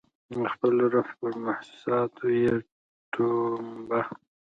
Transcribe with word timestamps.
د 0.31 0.35
خپل 0.53 0.73
روح 0.93 1.07
پر 1.19 1.33
محسوساتو 1.47 2.25
یې 2.41 2.53
ټومبه 3.13 4.01